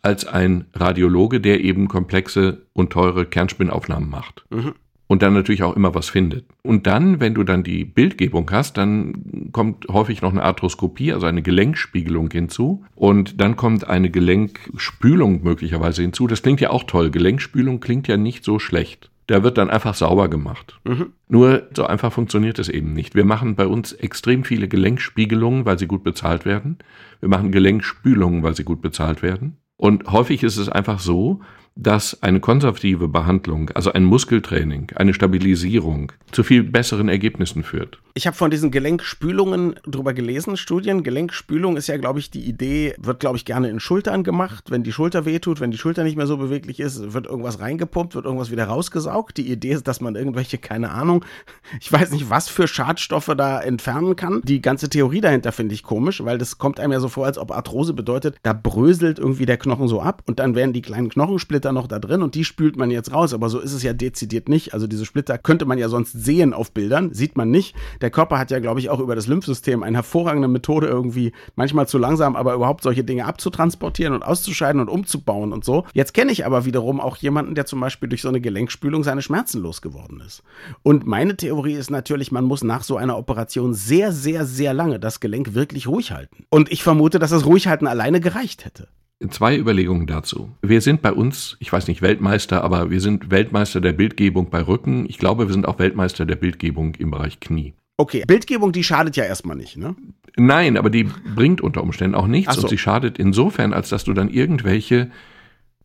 [0.00, 4.46] als ein Radiologe, der eben komplexe und teure Kernspinnaufnahmen macht.
[4.48, 4.72] Mhm
[5.08, 6.44] und dann natürlich auch immer was findet.
[6.62, 11.26] Und dann, wenn du dann die Bildgebung hast, dann kommt häufig noch eine Arthroskopie, also
[11.26, 12.84] eine Gelenkspiegelung hinzu.
[12.94, 16.26] Und dann kommt eine Gelenkspülung möglicherweise hinzu.
[16.26, 17.10] Das klingt ja auch toll.
[17.10, 19.10] Gelenkspülung klingt ja nicht so schlecht.
[19.28, 20.78] Da wird dann einfach sauber gemacht.
[20.84, 21.12] Mhm.
[21.28, 23.14] Nur so einfach funktioniert es eben nicht.
[23.14, 26.78] Wir machen bei uns extrem viele Gelenkspiegelungen, weil sie gut bezahlt werden.
[27.20, 29.56] Wir machen Gelenkspülungen, weil sie gut bezahlt werden.
[29.76, 31.40] Und häufig ist es einfach so,
[31.78, 38.00] dass eine konservative Behandlung, also ein Muskeltraining, eine Stabilisierung zu viel besseren Ergebnissen führt.
[38.14, 41.04] Ich habe von diesen Gelenkspülungen drüber gelesen, Studien.
[41.04, 44.72] Gelenkspülung ist ja, glaube ich, die Idee, wird, glaube ich, gerne in Schultern gemacht.
[44.72, 48.16] Wenn die Schulter wehtut, wenn die Schulter nicht mehr so beweglich ist, wird irgendwas reingepumpt,
[48.16, 49.36] wird irgendwas wieder rausgesaugt.
[49.36, 51.24] Die Idee ist, dass man irgendwelche, keine Ahnung,
[51.80, 54.40] ich weiß nicht, was für Schadstoffe da entfernen kann.
[54.42, 57.38] Die ganze Theorie dahinter finde ich komisch, weil das kommt einem ja so vor, als
[57.38, 61.08] ob Arthrose bedeutet, da bröselt irgendwie der Knochen so ab und dann werden die kleinen
[61.08, 63.32] Knochensplitter noch da drin und die spült man jetzt raus.
[63.32, 64.74] Aber so ist es ja dezidiert nicht.
[64.74, 67.76] Also diese Splitter könnte man ja sonst sehen auf Bildern, sieht man nicht.
[68.00, 71.32] Der der Körper hat ja, glaube ich, auch über das Lymphsystem eine hervorragende Methode, irgendwie
[71.56, 75.84] manchmal zu langsam, aber überhaupt solche Dinge abzutransportieren und auszuscheiden und umzubauen und so.
[75.92, 79.20] Jetzt kenne ich aber wiederum auch jemanden, der zum Beispiel durch so eine Gelenkspülung seine
[79.20, 80.42] Schmerzen losgeworden ist.
[80.82, 84.98] Und meine Theorie ist natürlich, man muss nach so einer Operation sehr, sehr, sehr lange
[84.98, 86.46] das Gelenk wirklich ruhig halten.
[86.48, 88.88] Und ich vermute, dass das Ruhighalten alleine gereicht hätte.
[89.30, 90.52] Zwei Überlegungen dazu.
[90.62, 94.62] Wir sind bei uns, ich weiß nicht Weltmeister, aber wir sind Weltmeister der Bildgebung bei
[94.62, 95.06] Rücken.
[95.08, 97.74] Ich glaube, wir sind auch Weltmeister der Bildgebung im Bereich Knie.
[97.96, 99.96] Okay, Bildgebung, die schadet ja erstmal nicht, ne?
[100.36, 102.62] Nein, aber die bringt unter Umständen auch nichts so.
[102.62, 105.10] und sie schadet insofern, als dass du dann irgendwelche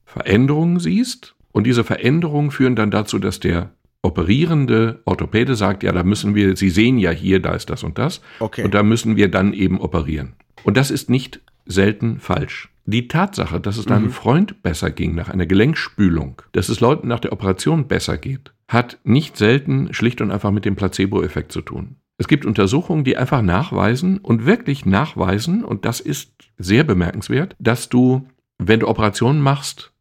[0.06, 3.72] Veränderungen siehst und diese Veränderungen führen dann dazu, dass der
[4.04, 7.98] operierende Orthopäde sagt, ja, da müssen wir, Sie sehen ja hier, da ist das und
[7.98, 8.63] das okay.
[8.63, 10.34] und da müssen wir dann eben operieren.
[10.63, 12.69] Und das ist nicht selten falsch.
[12.86, 14.12] Die Tatsache, dass es deinem mhm.
[14.12, 18.99] Freund besser ging nach einer Gelenkspülung, dass es Leuten nach der Operation besser geht, hat
[19.04, 21.95] nicht selten schlicht und einfach mit dem Placebo-Effekt zu tun.
[22.17, 27.89] Es gibt Untersuchungen, die einfach nachweisen und wirklich nachweisen, und das ist sehr bemerkenswert, dass
[27.89, 29.93] du, wenn du Operationen machst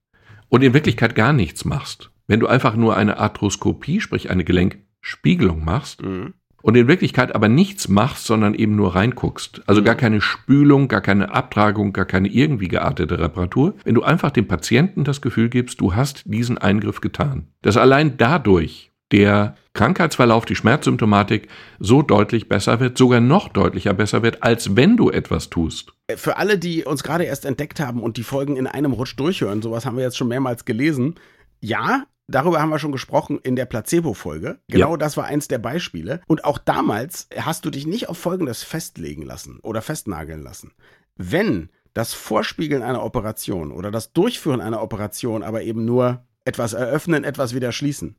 [0.48, 5.64] und in Wirklichkeit gar nichts machst, wenn du einfach nur eine Arthroskopie, sprich eine Gelenkspiegelung
[5.64, 9.62] machst, mhm und in Wirklichkeit aber nichts machst, sondern eben nur reinguckst.
[9.66, 13.74] Also gar keine Spülung, gar keine Abtragung, gar keine irgendwie geartete Reparatur.
[13.84, 17.48] Wenn du einfach dem Patienten das Gefühl gibst, du hast diesen Eingriff getan.
[17.62, 21.48] Dass allein dadurch der Krankheitsverlauf, die Schmerzsymptomatik
[21.78, 25.92] so deutlich besser wird, sogar noch deutlicher besser wird, als wenn du etwas tust.
[26.14, 29.62] Für alle, die uns gerade erst entdeckt haben und die Folgen in einem Rutsch durchhören,
[29.62, 31.14] sowas haben wir jetzt schon mehrmals gelesen.
[31.60, 34.60] Ja, Darüber haben wir schon gesprochen in der Placebo-Folge.
[34.68, 34.96] Genau ja.
[34.96, 36.20] das war eins der Beispiele.
[36.26, 40.72] Und auch damals hast du dich nicht auf Folgendes festlegen lassen oder festnageln lassen.
[41.16, 47.24] Wenn das Vorspiegeln einer Operation oder das Durchführen einer Operation aber eben nur etwas eröffnen,
[47.24, 48.16] etwas wieder schließen,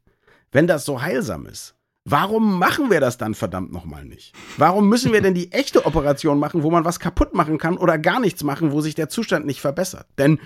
[0.52, 4.34] wenn das so heilsam ist, Warum machen wir das dann verdammt nochmal nicht?
[4.58, 7.98] Warum müssen wir denn die echte Operation machen, wo man was kaputt machen kann oder
[7.98, 10.06] gar nichts machen, wo sich der Zustand nicht verbessert?
[10.18, 10.40] Denn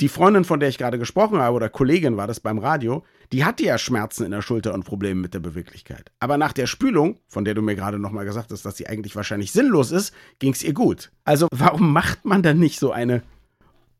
[0.00, 3.44] die Freundin, von der ich gerade gesprochen habe, oder Kollegin war das beim Radio, die
[3.44, 6.12] hatte ja Schmerzen in der Schulter und Probleme mit der Beweglichkeit.
[6.20, 9.16] Aber nach der Spülung, von der du mir gerade nochmal gesagt hast, dass sie eigentlich
[9.16, 11.10] wahrscheinlich sinnlos ist, ging es ihr gut.
[11.24, 13.22] Also warum macht man dann nicht so eine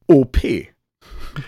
[0.07, 0.39] OP?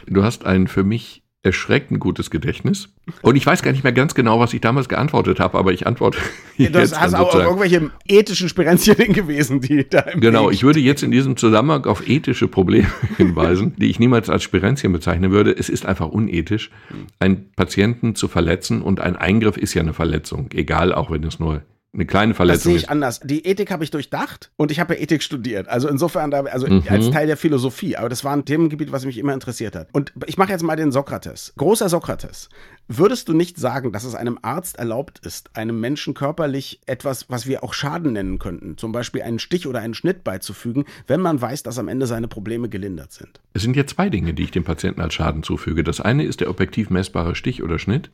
[0.07, 2.88] Du hast einen für mich erschreckend gutes Gedächtnis.
[3.20, 5.87] Und ich weiß gar nicht mehr ganz genau, was ich damals geantwortet habe, aber ich
[5.87, 6.18] antworte
[6.57, 6.70] ja.
[6.70, 11.11] Das hast auch irgendwelche ethischen Sperenzien gewesen, die da im Genau, ich würde jetzt in
[11.11, 15.50] diesem Zusammenhang auf ethische Probleme hinweisen, die ich niemals als Sperenzien bezeichnen würde.
[15.57, 16.70] Es ist einfach unethisch,
[17.18, 21.40] einen Patienten zu verletzen und ein Eingriff ist ja eine Verletzung, egal, auch wenn es
[21.40, 21.62] nur
[21.94, 22.59] eine kleine Verletzung.
[22.59, 23.20] Das sehe ich anders.
[23.20, 25.68] Die Ethik habe ich durchdacht und ich habe ja Ethik studiert.
[25.68, 26.85] Also insofern, also mhm.
[26.88, 27.96] als Teil der Philosophie.
[27.96, 29.88] Aber das war ein Themengebiet, was mich immer interessiert hat.
[29.92, 31.52] Und ich mache jetzt mal den Sokrates.
[31.59, 32.48] Großer Sokrates.
[32.88, 37.46] Würdest du nicht sagen, dass es einem Arzt erlaubt ist, einem Menschen körperlich etwas, was
[37.46, 41.40] wir auch Schaden nennen könnten, zum Beispiel einen Stich oder einen Schnitt beizufügen, wenn man
[41.40, 43.40] weiß, dass am Ende seine Probleme gelindert sind?
[43.52, 45.85] Es sind ja zwei Dinge, die ich dem Patienten als Schaden zufüge.
[45.85, 48.11] Das eine ist der objektiv messbare Stich oder Schnitt.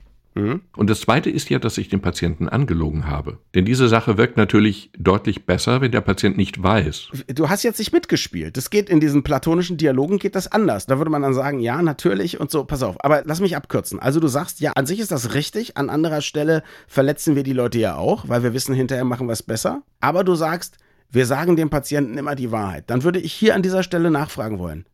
[0.77, 3.39] Und das Zweite ist ja, dass ich den Patienten angelogen habe.
[3.55, 7.09] Denn diese Sache wirkt natürlich deutlich besser, wenn der Patient nicht weiß.
[7.29, 8.57] Du hast jetzt nicht mitgespielt.
[8.57, 10.87] Das geht in diesen platonischen Dialogen geht das anders.
[10.87, 12.97] Da würde man dann sagen, ja, natürlich und so, pass auf.
[13.05, 13.99] Aber lass mich abkürzen.
[13.99, 15.77] Also du sagst, ja, an sich ist das richtig.
[15.77, 19.33] An anderer Stelle verletzen wir die Leute ja auch, weil wir wissen, hinterher machen wir
[19.33, 19.83] es besser.
[20.01, 20.79] Aber du sagst,
[21.11, 22.85] wir sagen dem Patienten immer die Wahrheit.
[22.91, 24.85] Dann würde ich hier an dieser Stelle nachfragen wollen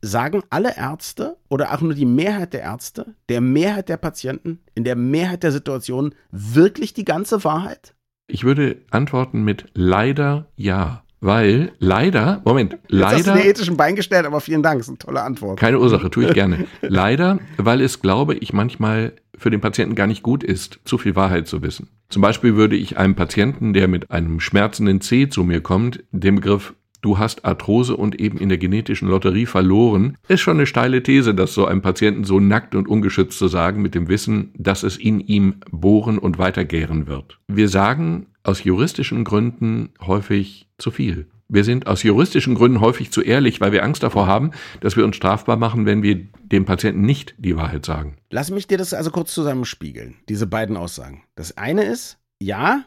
[0.00, 4.84] sagen alle Ärzte oder auch nur die Mehrheit der Ärzte, der Mehrheit der Patienten, in
[4.84, 7.94] der Mehrheit der Situationen wirklich die ganze Wahrheit?
[8.28, 11.02] Ich würde antworten mit leider ja.
[11.20, 13.16] Weil leider, Moment, leider.
[13.16, 15.58] Jetzt hast du den ethischen Bein gestellt, aber vielen Dank, das ist eine tolle Antwort.
[15.58, 16.66] Keine Ursache, tue ich gerne.
[16.82, 21.16] leider, weil es, glaube ich, manchmal für den Patienten gar nicht gut ist, zu viel
[21.16, 21.88] Wahrheit zu wissen.
[22.10, 26.36] Zum Beispiel würde ich einem Patienten, der mit einem schmerzenden C zu mir kommt, den
[26.36, 26.74] Begriff
[27.06, 31.34] du hast Arthrose und eben in der genetischen Lotterie verloren, ist schon eine steile These,
[31.34, 34.96] das so einem Patienten so nackt und ungeschützt zu sagen, mit dem Wissen, dass es
[34.96, 37.38] in ihm bohren und weitergären wird.
[37.46, 41.28] Wir sagen aus juristischen Gründen häufig zu viel.
[41.48, 45.04] Wir sind aus juristischen Gründen häufig zu ehrlich, weil wir Angst davor haben, dass wir
[45.04, 48.16] uns strafbar machen, wenn wir dem Patienten nicht die Wahrheit sagen.
[48.30, 51.22] Lass mich dir das also kurz zusammenspiegeln, diese beiden Aussagen.
[51.36, 52.84] Das eine ist, ja,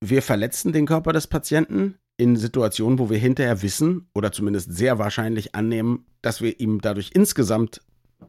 [0.00, 5.00] wir verletzen den Körper des Patienten, in Situationen, wo wir hinterher wissen oder zumindest sehr
[5.00, 7.80] wahrscheinlich annehmen, dass wir ihm dadurch insgesamt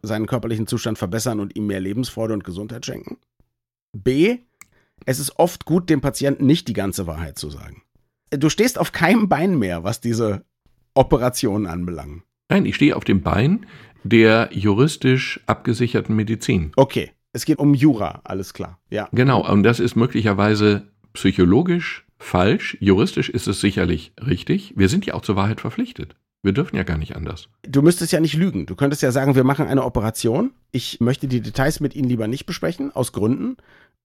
[0.01, 3.17] seinen körperlichen Zustand verbessern und ihm mehr Lebensfreude und Gesundheit schenken.
[3.95, 4.39] B.
[5.05, 7.83] Es ist oft gut, dem Patienten nicht die ganze Wahrheit zu sagen.
[8.31, 10.43] Du stehst auf keinem Bein mehr, was diese
[10.95, 12.23] Operationen anbelangt.
[12.49, 13.67] Nein, ich stehe auf dem Bein
[14.03, 16.71] der juristisch abgesicherten Medizin.
[16.75, 18.79] Okay, es geht um Jura, alles klar.
[18.89, 19.07] Ja.
[19.11, 22.77] Genau, und das ist möglicherweise psychologisch falsch.
[22.79, 24.73] Juristisch ist es sicherlich richtig.
[24.75, 26.15] Wir sind ja auch zur Wahrheit verpflichtet.
[26.41, 27.47] Wir dürfen ja gar nicht anders.
[27.63, 28.65] Du müsstest ja nicht lügen.
[28.65, 30.51] Du könntest ja sagen, wir machen eine Operation.
[30.71, 33.55] Ich möchte die Details mit Ihnen lieber nicht besprechen, aus Gründen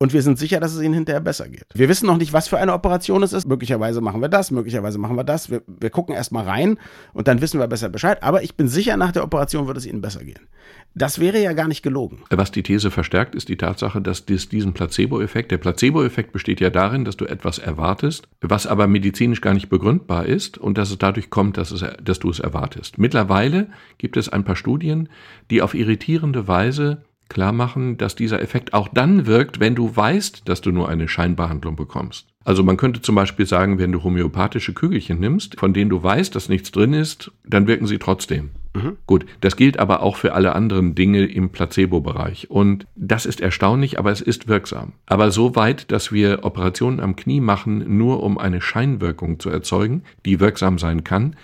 [0.01, 1.67] und wir sind sicher, dass es ihnen hinterher besser geht.
[1.75, 3.49] Wir wissen noch nicht, was für eine Operation es ist.
[3.49, 5.51] Möglicherweise machen wir das, möglicherweise machen wir das.
[5.51, 6.79] Wir, wir gucken erstmal rein
[7.13, 8.23] und dann wissen wir besser Bescheid.
[8.23, 10.47] Aber ich bin sicher, nach der Operation wird es ihnen besser gehen.
[10.95, 12.19] Das wäre ja gar nicht gelogen.
[12.31, 16.71] Was die These verstärkt, ist die Tatsache, dass dies, diesen Placebo-Effekt, der Placebo-Effekt besteht ja
[16.71, 20.99] darin, dass du etwas erwartest, was aber medizinisch gar nicht begründbar ist und dass es
[20.99, 22.99] dadurch kommt, dass, es, dass du es erwartest.
[22.99, 25.09] Mittlerweile gibt es ein paar Studien,
[25.51, 30.49] die auf irritierende Weise klar machen, dass dieser Effekt auch dann wirkt, wenn du weißt,
[30.49, 32.27] dass du nur eine Scheinbehandlung bekommst.
[32.45, 36.35] Also man könnte zum Beispiel sagen, wenn du homöopathische Kügelchen nimmst, von denen du weißt,
[36.35, 38.51] dass nichts drin ist, dann wirken sie trotzdem.
[38.75, 38.97] Mhm.
[39.07, 42.51] Gut, das gilt aber auch für alle anderen Dinge im Placebo-Bereich.
[42.51, 44.93] Und das ist erstaunlich, aber es ist wirksam.
[45.07, 50.03] Aber so weit, dass wir Operationen am Knie machen, nur um eine Scheinwirkung zu erzeugen,
[50.25, 51.37] die wirksam sein kann,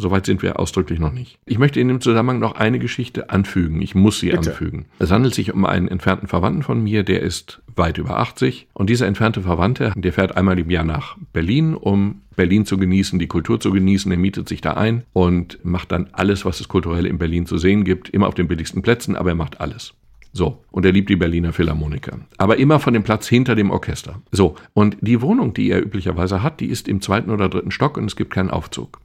[0.00, 1.40] Soweit sind wir ausdrücklich noch nicht.
[1.44, 3.82] Ich möchte in dem Zusammenhang noch eine Geschichte anfügen.
[3.82, 4.52] Ich muss sie Bitte.
[4.52, 4.86] anfügen.
[5.00, 8.68] Es handelt sich um einen entfernten Verwandten von mir, der ist weit über 80.
[8.74, 13.18] Und dieser entfernte Verwandte, der fährt einmal im Jahr nach Berlin, um Berlin zu genießen,
[13.18, 14.12] die Kultur zu genießen.
[14.12, 17.58] Er mietet sich da ein und macht dann alles, was es kulturell in Berlin zu
[17.58, 18.08] sehen gibt.
[18.08, 19.94] Immer auf den billigsten Plätzen, aber er macht alles.
[20.32, 22.20] So, und er liebt die Berliner Philharmoniker.
[22.36, 24.22] Aber immer von dem Platz hinter dem Orchester.
[24.30, 27.96] So, und die Wohnung, die er üblicherweise hat, die ist im zweiten oder dritten Stock
[27.96, 29.00] und es gibt keinen Aufzug.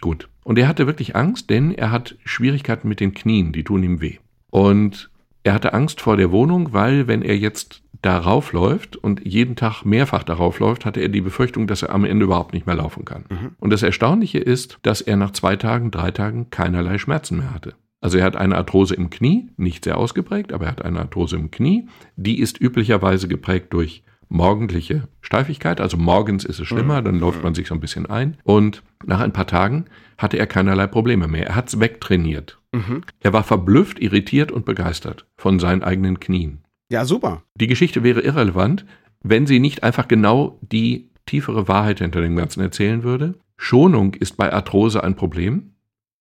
[0.00, 0.28] Gut.
[0.44, 4.00] Und er hatte wirklich Angst, denn er hat Schwierigkeiten mit den Knien, die tun ihm
[4.00, 4.18] weh.
[4.50, 5.10] Und
[5.42, 9.84] er hatte Angst vor der Wohnung, weil wenn er jetzt darauf läuft und jeden Tag
[9.84, 13.04] mehrfach darauf läuft, hatte er die Befürchtung, dass er am Ende überhaupt nicht mehr laufen
[13.04, 13.24] kann.
[13.28, 13.50] Mhm.
[13.58, 17.74] Und das Erstaunliche ist, dass er nach zwei Tagen, drei Tagen keinerlei Schmerzen mehr hatte.
[18.00, 21.36] Also er hat eine Arthrose im Knie, nicht sehr ausgeprägt, aber er hat eine Arthrose
[21.36, 21.88] im Knie.
[22.16, 27.52] Die ist üblicherweise geprägt durch morgendliche Steifigkeit, also morgens ist es schlimmer, dann läuft man
[27.52, 28.36] sich so ein bisschen ein.
[28.44, 29.86] Und nach ein paar Tagen
[30.18, 31.48] hatte er keinerlei Probleme mehr.
[31.48, 32.60] Er hat es wegtrainiert.
[32.72, 33.02] Mhm.
[33.18, 36.58] Er war verblüfft, irritiert und begeistert von seinen eigenen Knien.
[36.90, 37.42] Ja, super.
[37.56, 38.86] Die Geschichte wäre irrelevant,
[39.20, 43.34] wenn sie nicht einfach genau die tiefere Wahrheit hinter dem Ganzen erzählen würde.
[43.56, 45.72] Schonung ist bei Arthrose ein Problem.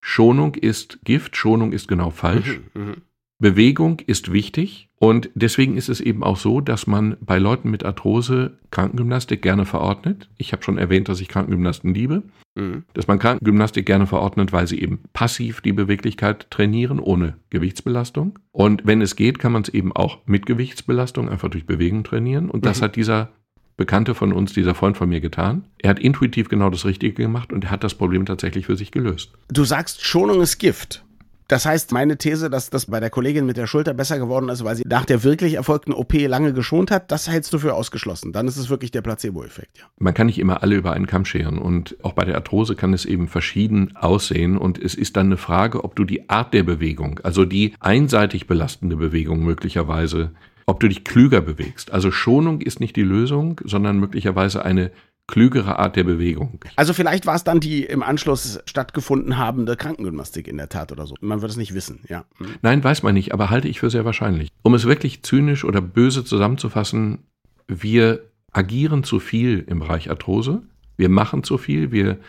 [0.02, 2.60] Schonung ist Gift, Schonung ist genau falsch.
[2.74, 2.96] Mhm, mh.
[3.38, 7.84] Bewegung ist wichtig und deswegen ist es eben auch so, dass man bei Leuten mit
[7.84, 10.30] Arthrose Krankengymnastik gerne verordnet.
[10.38, 12.24] Ich habe schon erwähnt, dass ich Krankengymnasten liebe.
[12.56, 12.84] Mhm.
[12.94, 18.40] Dass man Krankengymnastik gerne verordnet, weil sie eben passiv die Beweglichkeit trainieren, ohne Gewichtsbelastung.
[18.52, 22.50] Und wenn es geht, kann man es eben auch mit Gewichtsbelastung einfach durch Bewegung trainieren.
[22.50, 22.86] Und das mhm.
[22.86, 23.30] hat dieser
[23.78, 25.66] Bekannte von uns, dieser Freund von mir getan.
[25.80, 28.92] Er hat intuitiv genau das Richtige gemacht und er hat das Problem tatsächlich für sich
[28.92, 29.34] gelöst.
[29.50, 31.05] Du sagst, Schonung ist Gift.
[31.48, 34.64] Das heißt, meine These, dass das bei der Kollegin mit der Schulter besser geworden ist,
[34.64, 38.34] weil sie nach der wirklich erfolgten OP lange geschont hat, das hältst du für ausgeschlossen.
[38.34, 39.86] Dann ist es wirklich der Placebo-Effekt, ja.
[40.00, 42.94] Man kann nicht immer alle über einen Kamm scheren und auch bei der Arthrose kann
[42.94, 46.64] es eben verschieden aussehen und es ist dann eine Frage, ob du die Art der
[46.64, 50.32] Bewegung, also die einseitig belastende Bewegung möglicherweise
[50.68, 51.92] ob du dich klüger bewegst.
[51.92, 54.92] Also Schonung ist nicht die Lösung, sondern möglicherweise eine
[55.28, 56.60] klügere Art der Bewegung.
[56.76, 61.08] Also vielleicht war es dann die im Anschluss stattgefunden habende Krankengymnastik in der Tat oder
[61.08, 61.16] so.
[61.20, 62.26] Man wird es nicht wissen, ja.
[62.38, 62.48] Hm.
[62.62, 64.50] Nein, weiß man nicht, aber halte ich für sehr wahrscheinlich.
[64.62, 67.24] Um es wirklich zynisch oder böse zusammenzufassen,
[67.68, 70.62] wir agieren zu viel im Bereich Arthrose.
[70.98, 72.20] Wir machen zu viel, wir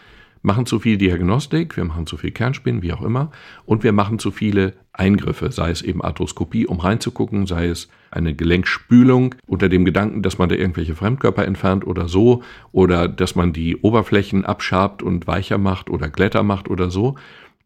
[0.43, 3.31] machen zu viel Diagnostik, wir machen zu viel Kernspinnen, wie auch immer,
[3.65, 8.35] und wir machen zu viele Eingriffe, sei es eben Arthroskopie, um reinzugucken, sei es eine
[8.35, 13.53] Gelenkspülung unter dem Gedanken, dass man da irgendwelche Fremdkörper entfernt oder so, oder dass man
[13.53, 17.17] die Oberflächen abschabt und weicher macht oder glätter macht oder so.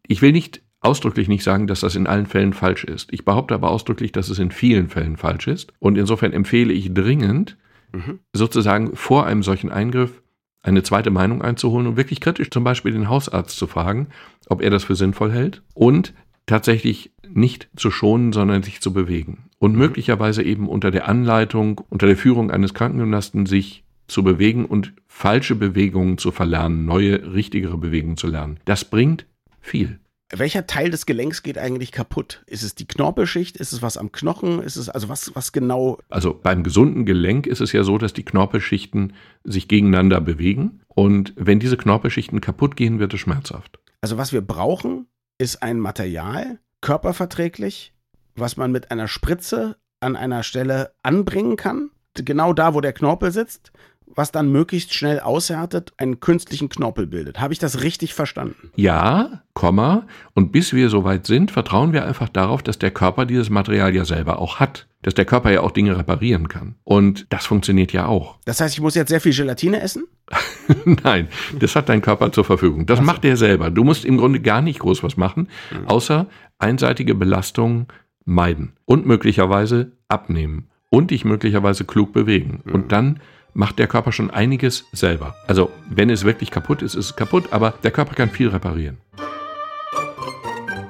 [0.07, 3.13] Ich will nicht ausdrücklich nicht sagen, dass das in allen Fällen falsch ist.
[3.13, 5.73] Ich behaupte aber ausdrücklich, dass es in vielen Fällen falsch ist.
[5.79, 7.55] Und insofern empfehle ich dringend,
[7.93, 8.19] mhm.
[8.33, 10.21] sozusagen vor einem solchen Eingriff
[10.63, 14.07] eine zweite Meinung einzuholen und wirklich kritisch zum Beispiel den Hausarzt zu fragen,
[14.47, 16.13] ob er das für sinnvoll hält und
[16.45, 19.49] tatsächlich nicht zu schonen, sondern sich zu bewegen.
[19.59, 19.79] Und mhm.
[19.79, 25.55] möglicherweise eben unter der Anleitung, unter der Führung eines Krankengymnasten sich zu bewegen und falsche
[25.55, 28.59] Bewegungen zu verlernen, neue, richtigere Bewegungen zu lernen.
[28.65, 29.25] Das bringt
[29.61, 29.99] viel.
[30.33, 32.43] Welcher Teil des Gelenks geht eigentlich kaputt?
[32.45, 33.57] Ist es die Knorpelschicht?
[33.57, 34.61] Ist es was am Knochen?
[34.61, 35.99] Ist es also was, was genau?
[36.09, 39.13] Also beim gesunden Gelenk ist es ja so, dass die Knorpelschichten
[39.43, 40.81] sich gegeneinander bewegen.
[40.87, 43.79] Und wenn diese Knorpelschichten kaputt gehen, wird es schmerzhaft.
[43.99, 47.93] Also was wir brauchen, ist ein Material, körperverträglich,
[48.35, 51.91] was man mit einer Spritze an einer Stelle anbringen kann.
[52.15, 53.71] Genau da, wo der Knorpel sitzt,
[54.15, 57.39] was dann möglichst schnell aushärtet, einen künstlichen Knorpel bildet.
[57.39, 58.71] Habe ich das richtig verstanden?
[58.75, 60.07] Ja, Komma.
[60.33, 64.05] Und bis wir soweit sind, vertrauen wir einfach darauf, dass der Körper dieses Material ja
[64.05, 64.87] selber auch hat.
[65.01, 66.75] Dass der Körper ja auch Dinge reparieren kann.
[66.83, 68.37] Und das funktioniert ja auch.
[68.45, 70.03] Das heißt, ich muss jetzt sehr viel Gelatine essen?
[71.03, 71.27] Nein,
[71.59, 72.85] das hat dein Körper zur Verfügung.
[72.85, 73.05] Das so.
[73.05, 73.71] macht er selber.
[73.71, 75.87] Du musst im Grunde gar nicht groß was machen, mhm.
[75.87, 76.27] außer
[76.59, 77.87] einseitige Belastung
[78.25, 82.61] meiden und möglicherweise abnehmen und dich möglicherweise klug bewegen.
[82.63, 82.73] Mhm.
[82.73, 83.19] Und dann
[83.53, 85.35] macht der Körper schon einiges selber.
[85.47, 88.97] Also wenn es wirklich kaputt ist, ist es kaputt, aber der Körper kann viel reparieren.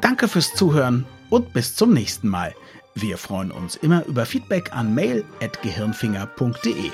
[0.02, 2.54] Danke fürs Zuhören und bis zum nächsten Mal.
[2.94, 6.92] Wir freuen uns immer über Feedback an mail.gehirnfinger.de.